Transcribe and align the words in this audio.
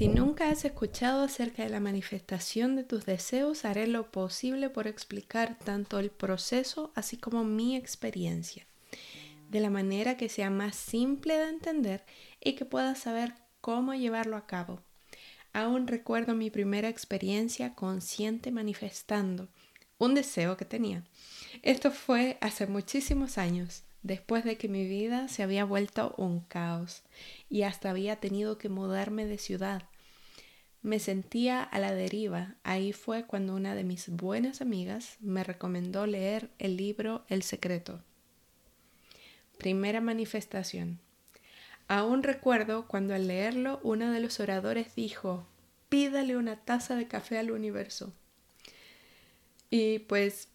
Si 0.00 0.08
nunca 0.08 0.48
has 0.48 0.64
escuchado 0.64 1.22
acerca 1.22 1.62
de 1.62 1.68
la 1.68 1.78
manifestación 1.78 2.74
de 2.74 2.84
tus 2.84 3.04
deseos, 3.04 3.66
haré 3.66 3.86
lo 3.86 4.10
posible 4.10 4.70
por 4.70 4.86
explicar 4.86 5.58
tanto 5.58 5.98
el 5.98 6.08
proceso 6.08 6.90
así 6.94 7.18
como 7.18 7.44
mi 7.44 7.76
experiencia, 7.76 8.66
de 9.50 9.60
la 9.60 9.68
manera 9.68 10.16
que 10.16 10.30
sea 10.30 10.48
más 10.48 10.74
simple 10.74 11.36
de 11.36 11.50
entender 11.50 12.06
y 12.42 12.54
que 12.54 12.64
puedas 12.64 12.98
saber 12.98 13.34
cómo 13.60 13.92
llevarlo 13.92 14.38
a 14.38 14.46
cabo. 14.46 14.80
Aún 15.52 15.86
recuerdo 15.86 16.34
mi 16.34 16.48
primera 16.48 16.88
experiencia 16.88 17.74
consciente 17.74 18.50
manifestando 18.50 19.48
un 19.98 20.14
deseo 20.14 20.56
que 20.56 20.64
tenía. 20.64 21.04
Esto 21.60 21.90
fue 21.90 22.38
hace 22.40 22.66
muchísimos 22.66 23.36
años, 23.36 23.84
después 24.02 24.44
de 24.44 24.56
que 24.56 24.70
mi 24.70 24.88
vida 24.88 25.28
se 25.28 25.42
había 25.42 25.66
vuelto 25.66 26.14
un 26.16 26.40
caos 26.40 27.02
y 27.50 27.64
hasta 27.64 27.90
había 27.90 28.16
tenido 28.16 28.56
que 28.56 28.70
mudarme 28.70 29.26
de 29.26 29.36
ciudad. 29.36 29.89
Me 30.82 30.98
sentía 30.98 31.62
a 31.62 31.78
la 31.78 31.92
deriva. 31.92 32.54
Ahí 32.62 32.92
fue 32.92 33.24
cuando 33.24 33.54
una 33.54 33.74
de 33.74 33.84
mis 33.84 34.08
buenas 34.08 34.62
amigas 34.62 35.16
me 35.20 35.44
recomendó 35.44 36.06
leer 36.06 36.50
el 36.58 36.76
libro 36.76 37.24
El 37.28 37.42
Secreto. 37.42 38.02
Primera 39.58 40.00
manifestación. 40.00 40.98
Aún 41.86 42.22
recuerdo 42.22 42.86
cuando 42.86 43.14
al 43.14 43.28
leerlo 43.28 43.80
uno 43.82 44.10
de 44.10 44.20
los 44.20 44.40
oradores 44.40 44.94
dijo, 44.94 45.46
pídale 45.90 46.36
una 46.36 46.56
taza 46.56 46.96
de 46.96 47.06
café 47.06 47.38
al 47.38 47.50
universo. 47.50 48.14
Y 49.68 49.98
pues 49.98 50.48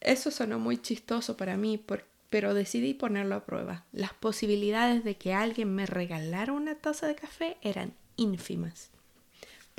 eso 0.00 0.30
sonó 0.30 0.58
muy 0.58 0.78
chistoso 0.78 1.36
para 1.36 1.58
mí, 1.58 1.84
pero 2.30 2.54
decidí 2.54 2.94
ponerlo 2.94 3.34
a 3.34 3.44
prueba. 3.44 3.84
Las 3.92 4.14
posibilidades 4.14 5.04
de 5.04 5.16
que 5.16 5.34
alguien 5.34 5.74
me 5.74 5.84
regalara 5.84 6.52
una 6.54 6.76
taza 6.76 7.06
de 7.06 7.14
café 7.14 7.58
eran 7.60 7.92
ínfimas. 8.16 8.90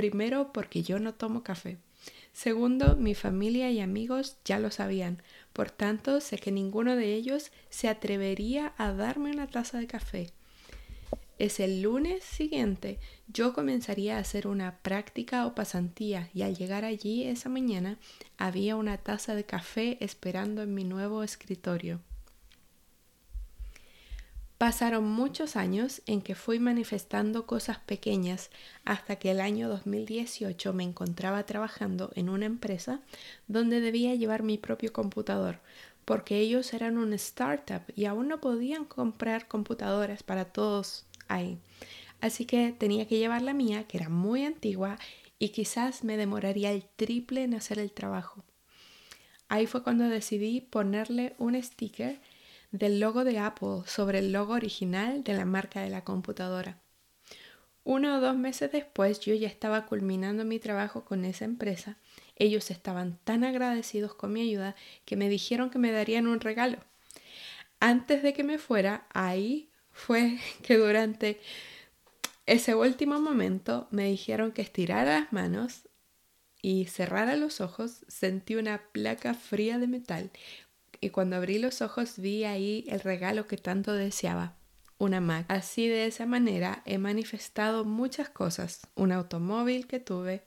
Primero 0.00 0.50
porque 0.54 0.82
yo 0.82 0.98
no 0.98 1.12
tomo 1.12 1.42
café. 1.42 1.76
Segundo, 2.32 2.96
mi 2.96 3.14
familia 3.14 3.70
y 3.70 3.80
amigos 3.80 4.38
ya 4.46 4.58
lo 4.58 4.70
sabían, 4.70 5.22
por 5.52 5.70
tanto 5.70 6.22
sé 6.22 6.38
que 6.38 6.50
ninguno 6.50 6.96
de 6.96 7.12
ellos 7.12 7.52
se 7.68 7.86
atrevería 7.86 8.72
a 8.78 8.94
darme 8.94 9.30
una 9.30 9.46
taza 9.46 9.76
de 9.76 9.86
café. 9.86 10.30
Es 11.38 11.60
el 11.60 11.82
lunes 11.82 12.24
siguiente 12.24 12.98
yo 13.28 13.52
comenzaría 13.52 14.16
a 14.16 14.20
hacer 14.20 14.46
una 14.46 14.78
práctica 14.78 15.44
o 15.44 15.54
pasantía 15.54 16.30
y 16.32 16.40
al 16.40 16.56
llegar 16.56 16.86
allí 16.86 17.24
esa 17.24 17.50
mañana 17.50 17.98
había 18.38 18.76
una 18.76 18.96
taza 18.96 19.34
de 19.34 19.44
café 19.44 19.98
esperando 20.00 20.62
en 20.62 20.72
mi 20.72 20.84
nuevo 20.84 21.22
escritorio. 21.22 22.00
Pasaron 24.60 25.04
muchos 25.04 25.56
años 25.56 26.02
en 26.04 26.20
que 26.20 26.34
fui 26.34 26.58
manifestando 26.58 27.46
cosas 27.46 27.78
pequeñas 27.78 28.50
hasta 28.84 29.16
que 29.16 29.30
el 29.30 29.40
año 29.40 29.70
2018 29.70 30.74
me 30.74 30.84
encontraba 30.84 31.46
trabajando 31.46 32.10
en 32.14 32.28
una 32.28 32.44
empresa 32.44 33.00
donde 33.48 33.80
debía 33.80 34.14
llevar 34.16 34.42
mi 34.42 34.58
propio 34.58 34.92
computador, 34.92 35.60
porque 36.04 36.40
ellos 36.40 36.74
eran 36.74 36.98
un 36.98 37.14
startup 37.14 37.80
y 37.96 38.04
aún 38.04 38.28
no 38.28 38.42
podían 38.42 38.84
comprar 38.84 39.48
computadoras 39.48 40.22
para 40.22 40.44
todos 40.44 41.06
ahí. 41.28 41.56
Así 42.20 42.44
que 42.44 42.74
tenía 42.78 43.08
que 43.08 43.16
llevar 43.16 43.40
la 43.40 43.54
mía, 43.54 43.84
que 43.84 43.96
era 43.96 44.10
muy 44.10 44.44
antigua, 44.44 44.98
y 45.38 45.48
quizás 45.52 46.04
me 46.04 46.18
demoraría 46.18 46.70
el 46.70 46.84
triple 46.96 47.44
en 47.44 47.54
hacer 47.54 47.78
el 47.78 47.92
trabajo. 47.92 48.44
Ahí 49.48 49.66
fue 49.66 49.82
cuando 49.82 50.04
decidí 50.04 50.60
ponerle 50.60 51.34
un 51.38 51.60
sticker 51.62 52.20
del 52.70 53.00
logo 53.00 53.24
de 53.24 53.38
Apple 53.38 53.82
sobre 53.86 54.20
el 54.20 54.32
logo 54.32 54.54
original 54.54 55.24
de 55.24 55.34
la 55.34 55.44
marca 55.44 55.80
de 55.80 55.90
la 55.90 56.04
computadora. 56.04 56.78
Uno 57.82 58.16
o 58.16 58.20
dos 58.20 58.36
meses 58.36 58.70
después 58.70 59.20
yo 59.20 59.34
ya 59.34 59.48
estaba 59.48 59.86
culminando 59.86 60.44
mi 60.44 60.58
trabajo 60.58 61.04
con 61.04 61.24
esa 61.24 61.44
empresa. 61.44 61.96
Ellos 62.36 62.70
estaban 62.70 63.18
tan 63.24 63.42
agradecidos 63.42 64.14
con 64.14 64.32
mi 64.32 64.42
ayuda 64.42 64.76
que 65.04 65.16
me 65.16 65.28
dijeron 65.28 65.70
que 65.70 65.78
me 65.78 65.90
darían 65.90 66.26
un 66.26 66.40
regalo. 66.40 66.78
Antes 67.80 68.22
de 68.22 68.34
que 68.34 68.44
me 68.44 68.58
fuera, 68.58 69.06
ahí 69.12 69.70
fue 69.90 70.38
que 70.62 70.76
durante 70.76 71.40
ese 72.46 72.74
último 72.74 73.20
momento 73.20 73.88
me 73.90 74.04
dijeron 74.04 74.52
que 74.52 74.62
estirara 74.62 75.20
las 75.20 75.32
manos 75.32 75.88
y 76.62 76.86
cerrara 76.86 77.36
los 77.36 77.60
ojos, 77.60 78.04
sentí 78.08 78.54
una 78.54 78.82
placa 78.92 79.32
fría 79.34 79.78
de 79.78 79.86
metal 79.86 80.30
y 81.00 81.10
cuando 81.10 81.36
abrí 81.36 81.58
los 81.58 81.82
ojos 81.82 82.18
vi 82.18 82.44
ahí 82.44 82.84
el 82.88 83.00
regalo 83.00 83.46
que 83.46 83.56
tanto 83.56 83.92
deseaba, 83.92 84.54
una 84.98 85.20
Mac. 85.20 85.46
Así 85.48 85.88
de 85.88 86.06
esa 86.06 86.26
manera 86.26 86.82
he 86.84 86.98
manifestado 86.98 87.84
muchas 87.84 88.28
cosas, 88.28 88.86
un 88.94 89.12
automóvil 89.12 89.86
que 89.86 90.00
tuve, 90.00 90.42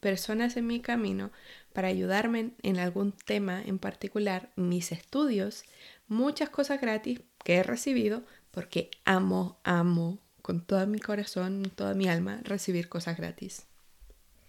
personas 0.00 0.56
en 0.56 0.66
mi 0.66 0.80
camino 0.80 1.30
para 1.72 1.88
ayudarme 1.88 2.52
en 2.62 2.78
algún 2.78 3.12
tema 3.12 3.62
en 3.62 3.78
particular, 3.78 4.50
mis 4.56 4.92
estudios, 4.92 5.64
muchas 6.06 6.48
cosas 6.48 6.80
gratis 6.80 7.20
que 7.44 7.56
he 7.56 7.62
recibido 7.62 8.22
porque 8.50 8.90
amo, 9.04 9.58
amo 9.64 10.18
con 10.42 10.64
todo 10.64 10.86
mi 10.86 10.98
corazón, 10.98 11.70
toda 11.74 11.94
mi 11.94 12.08
alma 12.08 12.40
recibir 12.44 12.88
cosas 12.88 13.16
gratis. 13.18 13.66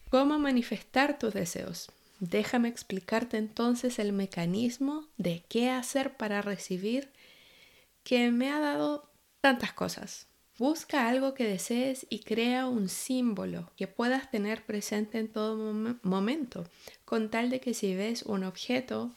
¿Cómo 0.09 0.39
manifestar 0.39 1.19
tus 1.19 1.33
deseos? 1.33 1.91
Déjame 2.19 2.67
explicarte 2.67 3.37
entonces 3.37 3.97
el 3.97 4.11
mecanismo 4.11 5.07
de 5.17 5.43
qué 5.47 5.69
hacer 5.69 6.17
para 6.17 6.41
recibir 6.41 7.11
que 8.03 8.31
me 8.31 8.49
ha 8.49 8.59
dado 8.59 9.09
tantas 9.41 9.71
cosas. 9.73 10.27
Busca 10.57 11.07
algo 11.07 11.33
que 11.33 11.45
desees 11.45 12.05
y 12.09 12.19
crea 12.19 12.67
un 12.67 12.89
símbolo 12.89 13.71
que 13.77 13.87
puedas 13.87 14.29
tener 14.29 14.65
presente 14.65 15.17
en 15.17 15.29
todo 15.29 15.73
momento, 16.03 16.65
con 17.05 17.29
tal 17.31 17.49
de 17.49 17.61
que 17.61 17.73
si 17.73 17.95
ves 17.95 18.23
un 18.23 18.43
objeto, 18.43 19.15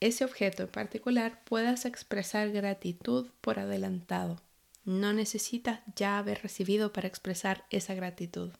ese 0.00 0.24
objeto 0.24 0.64
en 0.64 0.70
particular, 0.70 1.44
puedas 1.44 1.84
expresar 1.84 2.50
gratitud 2.50 3.28
por 3.40 3.60
adelantado. 3.60 4.42
No 4.84 5.12
necesitas 5.12 5.80
ya 5.94 6.18
haber 6.18 6.42
recibido 6.42 6.92
para 6.92 7.06
expresar 7.06 7.64
esa 7.70 7.94
gratitud. 7.94 8.50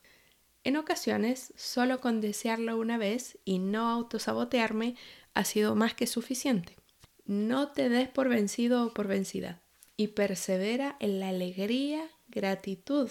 En 0.63 0.77
ocasiones, 0.77 1.53
solo 1.55 2.01
con 2.01 2.21
desearlo 2.21 2.77
una 2.77 2.97
vez 2.97 3.37
y 3.45 3.59
no 3.59 3.89
autosabotearme 3.89 4.95
ha 5.33 5.43
sido 5.43 5.75
más 5.75 5.93
que 5.93 6.07
suficiente. 6.07 6.77
No 7.25 7.69
te 7.69 7.89
des 7.89 8.09
por 8.09 8.29
vencido 8.29 8.85
o 8.85 8.93
por 8.93 9.07
vencida 9.07 9.61
y 9.97 10.09
persevera 10.09 10.97
en 10.99 11.19
la 11.19 11.29
alegría, 11.29 12.09
gratitud 12.27 13.09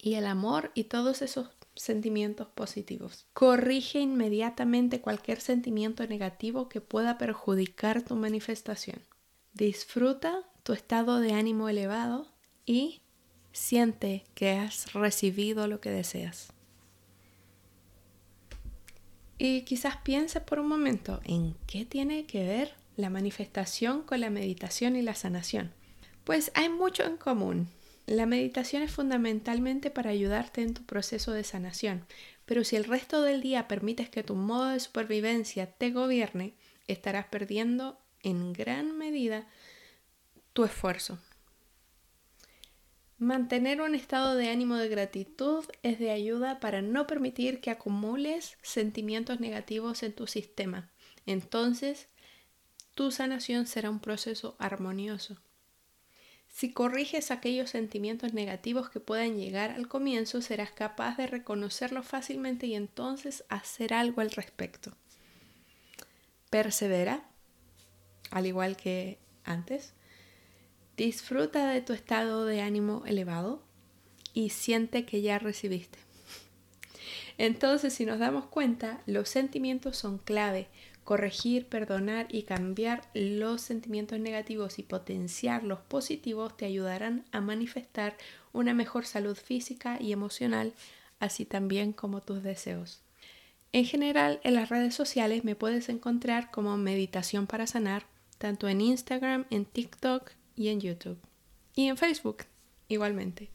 y 0.00 0.14
el 0.14 0.26
amor 0.26 0.70
y 0.74 0.84
todos 0.84 1.22
esos 1.22 1.48
sentimientos 1.74 2.48
positivos. 2.48 3.26
Corrige 3.32 4.00
inmediatamente 4.00 5.00
cualquier 5.00 5.40
sentimiento 5.40 6.06
negativo 6.06 6.68
que 6.68 6.80
pueda 6.80 7.18
perjudicar 7.18 8.02
tu 8.02 8.14
manifestación. 8.14 9.00
Disfruta 9.52 10.42
tu 10.62 10.72
estado 10.72 11.20
de 11.20 11.32
ánimo 11.32 11.68
elevado 11.68 12.28
y 12.66 13.02
Siente 13.54 14.24
que 14.34 14.50
has 14.50 14.92
recibido 14.94 15.68
lo 15.68 15.80
que 15.80 15.88
deseas. 15.88 16.48
Y 19.38 19.62
quizás 19.62 19.96
pienses 19.98 20.42
por 20.42 20.58
un 20.58 20.66
momento 20.66 21.20
en 21.22 21.54
qué 21.68 21.84
tiene 21.84 22.26
que 22.26 22.44
ver 22.44 22.74
la 22.96 23.10
manifestación 23.10 24.02
con 24.02 24.20
la 24.20 24.28
meditación 24.28 24.96
y 24.96 25.02
la 25.02 25.14
sanación. 25.14 25.72
Pues 26.24 26.50
hay 26.54 26.68
mucho 26.68 27.04
en 27.04 27.16
común. 27.16 27.68
La 28.06 28.26
meditación 28.26 28.82
es 28.82 28.90
fundamentalmente 28.90 29.88
para 29.88 30.10
ayudarte 30.10 30.62
en 30.62 30.74
tu 30.74 30.82
proceso 30.82 31.30
de 31.30 31.44
sanación, 31.44 32.04
pero 32.46 32.64
si 32.64 32.74
el 32.74 32.82
resto 32.82 33.22
del 33.22 33.40
día 33.40 33.68
permites 33.68 34.10
que 34.10 34.24
tu 34.24 34.34
modo 34.34 34.70
de 34.70 34.80
supervivencia 34.80 35.66
te 35.66 35.92
gobierne, 35.92 36.54
estarás 36.88 37.26
perdiendo 37.26 38.00
en 38.24 38.52
gran 38.52 38.98
medida 38.98 39.46
tu 40.54 40.64
esfuerzo. 40.64 41.20
Mantener 43.18 43.80
un 43.80 43.94
estado 43.94 44.34
de 44.34 44.50
ánimo 44.50 44.76
de 44.76 44.88
gratitud 44.88 45.64
es 45.82 46.00
de 46.00 46.10
ayuda 46.10 46.58
para 46.58 46.82
no 46.82 47.06
permitir 47.06 47.60
que 47.60 47.70
acumules 47.70 48.58
sentimientos 48.62 49.38
negativos 49.38 50.02
en 50.02 50.12
tu 50.12 50.26
sistema. 50.26 50.90
Entonces, 51.24 52.08
tu 52.94 53.12
sanación 53.12 53.66
será 53.66 53.88
un 53.88 54.00
proceso 54.00 54.56
armonioso. 54.58 55.36
Si 56.48 56.72
corriges 56.72 57.30
aquellos 57.30 57.70
sentimientos 57.70 58.32
negativos 58.32 58.90
que 58.90 59.00
puedan 59.00 59.36
llegar 59.36 59.70
al 59.70 59.88
comienzo, 59.88 60.40
serás 60.40 60.70
capaz 60.70 61.16
de 61.16 61.26
reconocerlos 61.26 62.06
fácilmente 62.06 62.66
y 62.66 62.74
entonces 62.74 63.44
hacer 63.48 63.94
algo 63.94 64.20
al 64.20 64.30
respecto. 64.30 64.96
Persevera, 66.50 67.28
al 68.30 68.46
igual 68.46 68.76
que 68.76 69.18
antes, 69.44 69.94
Disfruta 70.96 71.70
de 71.70 71.80
tu 71.80 71.92
estado 71.92 72.44
de 72.44 72.60
ánimo 72.60 73.02
elevado 73.04 73.62
y 74.32 74.50
siente 74.50 75.04
que 75.04 75.22
ya 75.22 75.40
recibiste. 75.40 75.98
Entonces, 77.36 77.92
si 77.92 78.06
nos 78.06 78.20
damos 78.20 78.46
cuenta, 78.46 79.02
los 79.06 79.28
sentimientos 79.28 79.96
son 79.96 80.18
clave. 80.18 80.68
Corregir, 81.02 81.66
perdonar 81.66 82.28
y 82.30 82.44
cambiar 82.44 83.02
los 83.12 83.60
sentimientos 83.60 84.20
negativos 84.20 84.78
y 84.78 84.84
potenciar 84.84 85.64
los 85.64 85.80
positivos 85.80 86.56
te 86.56 86.64
ayudarán 86.64 87.24
a 87.32 87.40
manifestar 87.40 88.16
una 88.52 88.72
mejor 88.72 89.04
salud 89.04 89.36
física 89.36 89.98
y 90.00 90.12
emocional, 90.12 90.72
así 91.18 91.44
también 91.44 91.92
como 91.92 92.22
tus 92.22 92.42
deseos. 92.42 93.02
En 93.72 93.84
general, 93.84 94.40
en 94.44 94.54
las 94.54 94.68
redes 94.68 94.94
sociales 94.94 95.44
me 95.44 95.56
puedes 95.56 95.88
encontrar 95.88 96.52
como 96.52 96.76
Meditación 96.76 97.48
para 97.48 97.66
Sanar, 97.66 98.06
tanto 98.38 98.68
en 98.68 98.80
Instagram, 98.80 99.46
en 99.50 99.64
TikTok 99.64 100.30
y 100.56 100.68
en 100.68 100.80
YouTube. 100.80 101.18
Y 101.74 101.88
en 101.88 101.96
Facebook, 101.96 102.44
igualmente. 102.88 103.50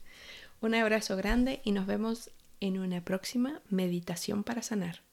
Un 0.60 0.74
abrazo 0.74 1.16
grande 1.16 1.60
y 1.64 1.72
nos 1.72 1.86
vemos 1.86 2.30
en 2.60 2.78
una 2.78 3.02
próxima 3.02 3.62
Meditación 3.70 4.44
para 4.44 4.62
Sanar. 4.62 5.09